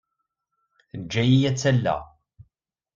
[0.89, 2.01] Teǧǧa-iyi ad tt-alleɣ.